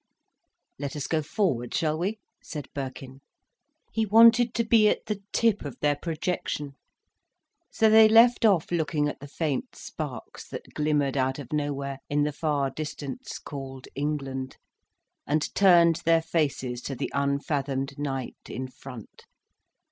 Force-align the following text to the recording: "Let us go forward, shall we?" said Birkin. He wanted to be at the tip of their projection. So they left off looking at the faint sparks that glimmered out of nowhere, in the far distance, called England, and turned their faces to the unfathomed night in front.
"Let 0.79 0.95
us 0.95 1.05
go 1.05 1.21
forward, 1.21 1.75
shall 1.75 1.95
we?" 1.99 2.17
said 2.41 2.69
Birkin. 2.73 3.21
He 3.91 4.03
wanted 4.03 4.55
to 4.55 4.63
be 4.63 4.89
at 4.89 5.05
the 5.05 5.21
tip 5.31 5.63
of 5.63 5.79
their 5.79 5.95
projection. 5.95 6.71
So 7.69 7.87
they 7.87 8.09
left 8.09 8.43
off 8.43 8.71
looking 8.71 9.07
at 9.07 9.19
the 9.19 9.27
faint 9.27 9.75
sparks 9.75 10.47
that 10.49 10.73
glimmered 10.73 11.17
out 11.17 11.37
of 11.37 11.53
nowhere, 11.53 11.99
in 12.09 12.23
the 12.23 12.33
far 12.33 12.71
distance, 12.71 13.37
called 13.37 13.87
England, 13.93 14.57
and 15.27 15.53
turned 15.53 15.97
their 15.97 16.23
faces 16.23 16.81
to 16.81 16.95
the 16.95 17.11
unfathomed 17.13 17.99
night 17.99 18.37
in 18.49 18.69
front. 18.69 19.27